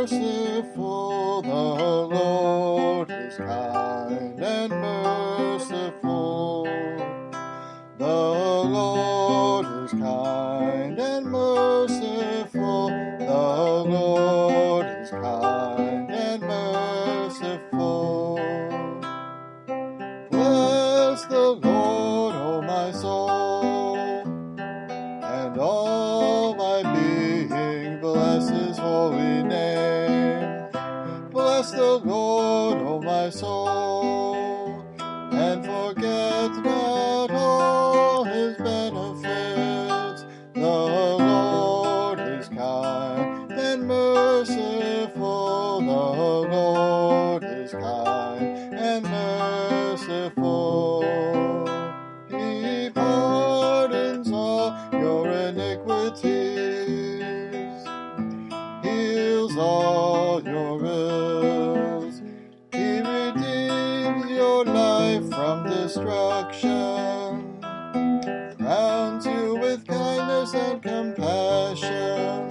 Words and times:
merciful. 0.00 1.42
The 1.42 2.14
Lord 2.14 3.10
is 3.10 3.36
kind 3.36 4.40
and 4.40 4.70
merciful. 4.70 6.64
The 7.98 8.06
Lord 8.06 9.66
is 9.84 9.90
kind 9.92 10.98
and 10.98 11.26
merciful. 11.26 12.87
Lord, 32.28 32.78
O 32.82 33.00
my 33.00 33.30
soul, 33.30 34.84
and 35.00 35.64
forget 35.64 36.50
not 36.62 37.30
all 37.30 38.24
his 38.24 38.54
benefits. 38.58 40.26
The 40.52 40.60
Lord 40.60 42.18
is 42.20 42.48
kind 42.48 43.50
and 43.52 43.88
merciful. 43.88 45.80
The 45.80 46.50
Lord 46.54 47.44
is 47.44 47.70
kind 47.72 48.74
and 48.74 49.04
merciful. 49.04 51.02
He 52.28 52.90
pardons 52.90 54.30
all 54.30 54.76
your 54.92 55.30
iniquities, 55.30 56.22
heals 58.82 59.56
all 59.56 60.42
your 60.42 60.84
ills. 60.84 61.57
Destruction, 65.88 67.62
crowns 68.58 69.24
you 69.24 69.56
with 69.56 69.86
kindness 69.86 70.52
and 70.52 70.82
compassion. 70.82 72.48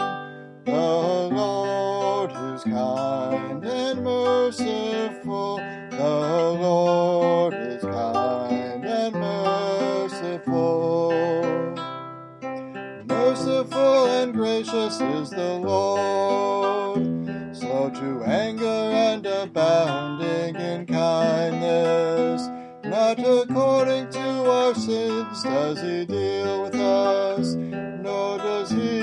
The 0.65 1.29
Lord 1.31 2.31
is 2.31 2.63
kind 2.63 3.63
and 3.63 4.03
merciful. 4.03 5.57
The 5.91 6.57
Lord 6.59 7.53
is 7.53 7.83
kind 7.83 8.83
and 8.83 9.13
merciful. 9.13 11.11
Merciful 13.05 14.05
and 14.07 14.33
gracious 14.33 14.99
is 14.99 15.29
the 15.29 15.59
Lord, 15.61 17.05
slow 17.55 17.91
to 17.91 18.23
anger 18.23 18.65
and 18.65 19.23
abounding 19.27 20.55
in 20.55 20.87
kindness. 20.87 22.56
Our 24.47 24.73
sins 24.75 25.43
does 25.43 25.81
he 25.81 26.05
deal 26.05 26.63
with 26.63 26.75
us, 26.75 27.55
nor 27.55 28.37
does 28.37 28.71
he 28.71 29.01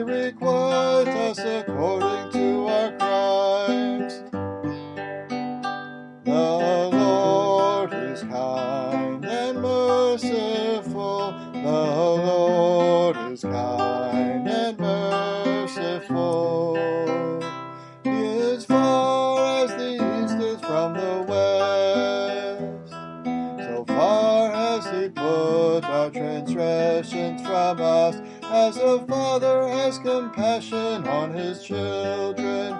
requite 0.00 1.08
us 1.08 1.38
according 1.38 2.32
to 2.32 2.66
our 2.68 2.92
crimes. 2.96 4.22
The 6.24 6.90
Lord 6.96 7.92
is 7.92 8.22
kind 8.22 9.24
and 9.24 9.60
merciful. 9.60 11.32
The 11.52 11.70
Lord 11.70 13.16
is 13.32 13.42
kind 13.42 14.48
and 14.48 14.78
merciful. 14.78 16.57
He 25.08 25.14
put 25.14 25.84
our 25.84 26.10
transgressions 26.10 27.40
from 27.42 27.80
us, 27.80 28.16
as 28.42 28.76
a 28.76 28.98
father 29.06 29.66
has 29.68 29.98
compassion 29.98 31.06
on 31.08 31.32
his 31.32 31.62
children. 31.62 32.78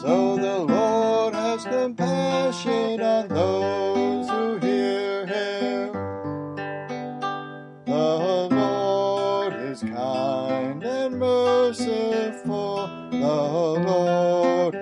So 0.00 0.36
the 0.36 0.58
Lord 0.58 1.34
has 1.34 1.64
compassion 1.64 3.00
on 3.00 3.28
those 3.28 4.28
who 4.28 4.58
hear 4.58 5.26
him. 5.26 5.92
The 7.84 8.48
Lord 8.50 9.54
is 9.54 9.80
kind 9.80 10.82
and 10.82 11.18
merciful. 11.18 12.88
The 13.10 13.18
Lord 13.18 14.74